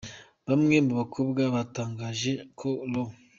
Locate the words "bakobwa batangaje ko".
0.99-2.69